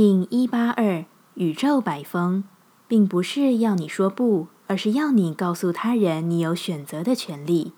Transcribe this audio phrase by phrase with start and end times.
[0.00, 2.44] 听一八二宇宙百风，
[2.86, 7.72] 并不是要你说不，而是要你告诉他人你有选择的权利。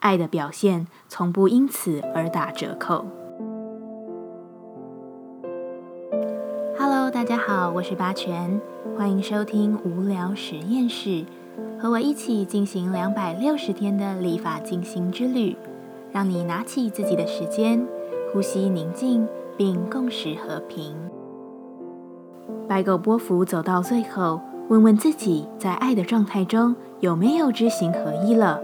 [0.00, 3.06] 爱的表现从不因此而打折扣。
[6.78, 8.60] Hello，大家好，我是八全，
[8.98, 11.24] 欢迎收听无聊实验室，
[11.80, 15.56] 和我一起进行两百六十天的立法进行之旅，
[16.12, 17.88] 让你拿起自己的时间，
[18.30, 19.26] 呼吸宁静，
[19.56, 20.94] 并共识和平。
[22.68, 28.60] 白狗波伏走到最后，问问自己，在爱的状态中有没有知行合一了？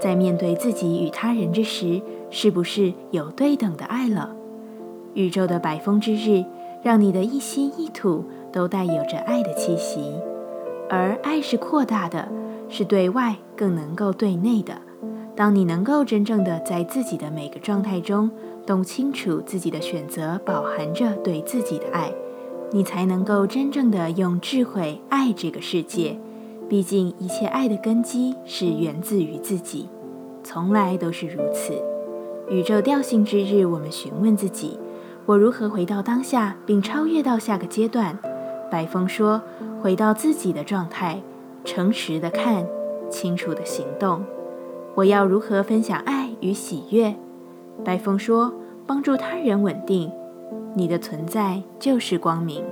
[0.00, 2.00] 在面对自己与他人之时，
[2.30, 4.34] 是不是有对等的爱了？
[5.14, 6.44] 宇宙的百风之日，
[6.82, 10.14] 让你的一心一土都带有着爱的气息，
[10.90, 12.28] 而爱是扩大的，
[12.68, 14.74] 是对外更能够对内的。
[15.36, 18.30] 当你能够真正的在自己的每个状态中，
[18.66, 22.12] 懂清楚自己的选择饱含着对自己的爱。
[22.72, 26.18] 你才能够真正的用智慧爱这个世界。
[26.68, 29.88] 毕竟，一切爱的根基是源自于自己，
[30.42, 31.74] 从来都是如此。
[32.48, 34.78] 宇宙调性之日，我们询问自己：
[35.26, 38.18] 我如何回到当下，并超越到下个阶段？
[38.70, 39.42] 白风说：
[39.82, 41.20] 回到自己的状态，
[41.64, 42.66] 诚实的看，
[43.10, 44.24] 清楚的行动。
[44.94, 47.14] 我要如何分享爱与喜悦？
[47.84, 48.52] 白风说：
[48.86, 50.10] 帮助他人稳定。
[50.74, 52.64] 你的存在就是光明。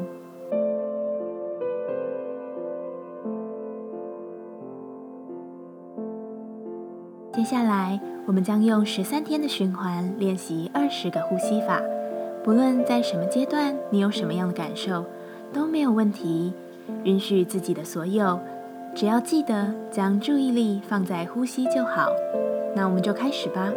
[7.32, 11.80] 接下来，我们将用十三天的循环练习二十个呼吸法。
[12.44, 15.04] 不论在什么阶段，你有什么样的感受，
[15.52, 16.52] 都没有问题。
[17.04, 18.38] 允许自己的所有，
[18.94, 22.08] 只要记得将注意力放在呼吸就好。
[22.76, 23.72] 那我们就开始吧。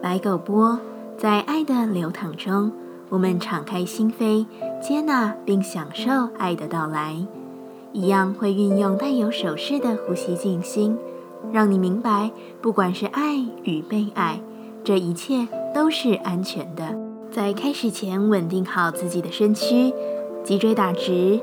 [0.00, 0.78] 白狗波
[1.16, 2.70] 在爱的流淌中。
[3.10, 4.44] 我们敞开心扉，
[4.80, 7.16] 接纳并享受爱的到来，
[7.92, 10.96] 一样会运用带有手势的呼吸静心，
[11.50, 14.40] 让你明白，不管是爱与被爱，
[14.84, 16.94] 这一切都是安全的。
[17.30, 19.92] 在开始前，稳定好自己的身躯，
[20.44, 21.40] 脊椎打直，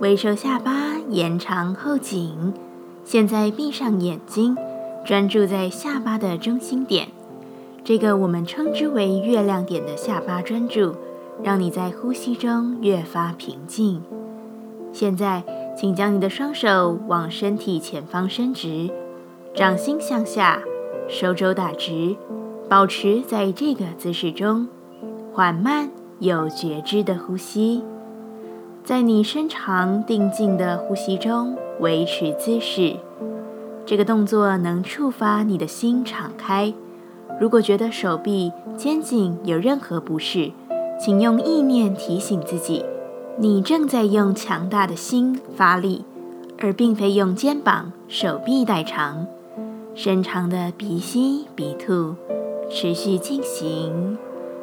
[0.00, 2.54] 微收下巴，延长后颈。
[3.04, 4.56] 现在闭上眼睛，
[5.04, 7.08] 专注在下巴的中心点，
[7.82, 10.94] 这个我们称之为月亮点的下巴专注。
[11.42, 14.02] 让你在呼吸中越发平静。
[14.92, 15.42] 现在，
[15.76, 18.90] 请将你的双手往身体前方伸直，
[19.54, 20.60] 掌心向下，
[21.08, 22.16] 手肘打直，
[22.68, 24.68] 保持在这个姿势中，
[25.32, 27.82] 缓慢有觉知的呼吸。
[28.82, 32.96] 在你深长定静的呼吸中维持姿势。
[33.84, 36.72] 这个动作能触发你的心敞开。
[37.40, 40.50] 如果觉得手臂、肩颈有任何不适，
[41.00, 42.84] 请用意念提醒自己，
[43.36, 46.04] 你正在用强大的心发力，
[46.58, 49.26] 而并非用肩膀、手臂代偿。
[49.94, 52.14] 深长的鼻吸鼻吐，
[52.70, 54.18] 持续进行。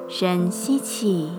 [0.07, 1.31] 深吸气，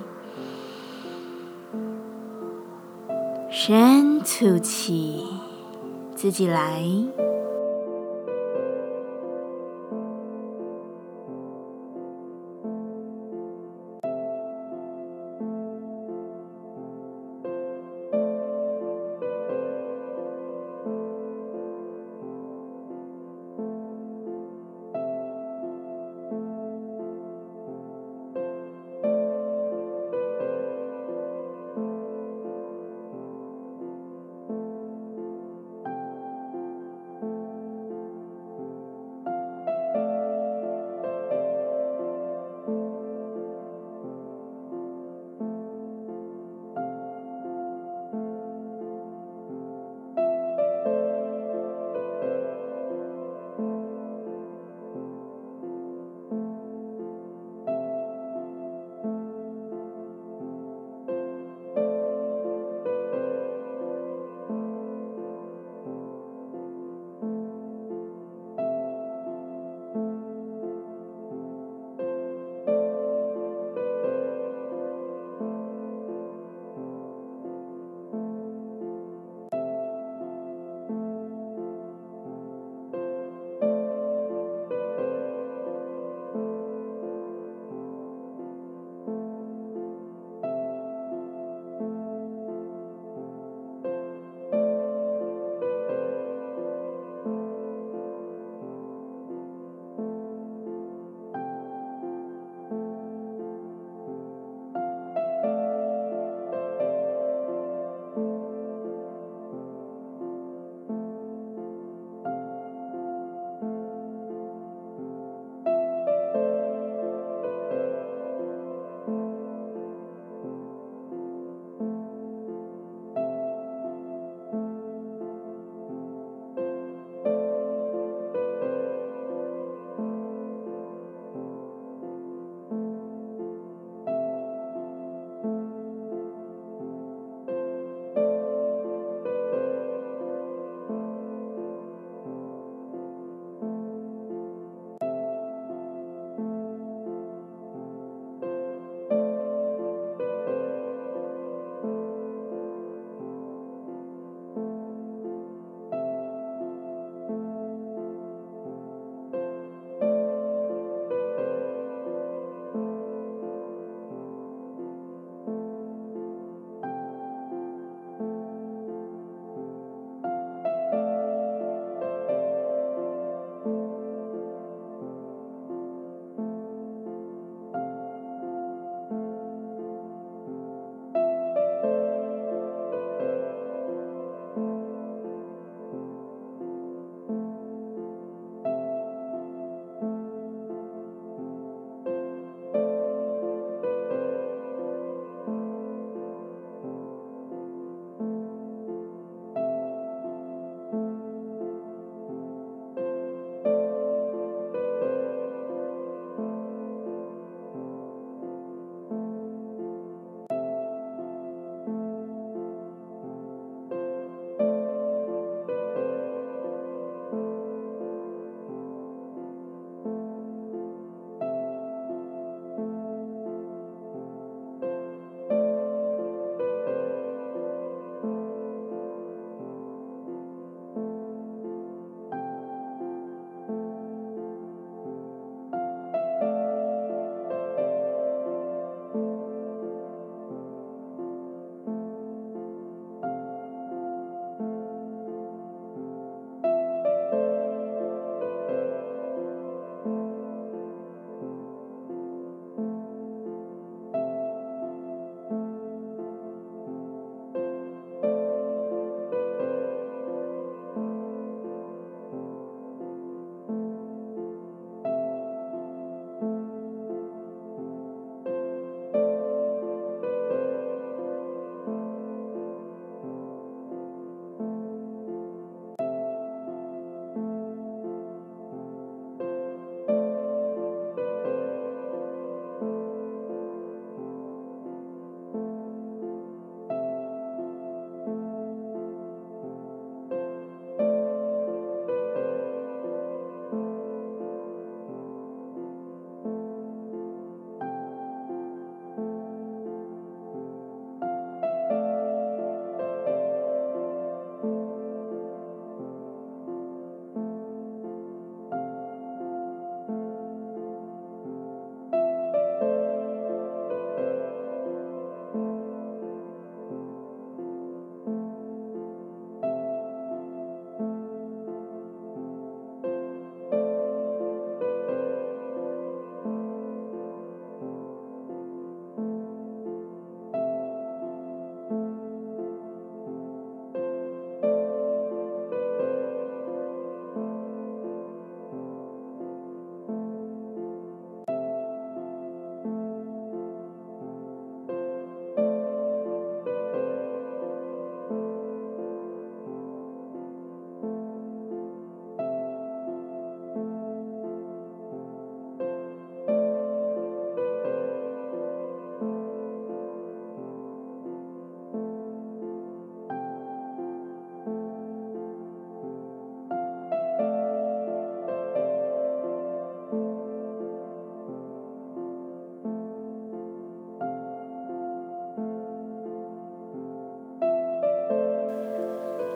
[3.48, 5.24] 深吐气，
[6.14, 6.82] 自己来。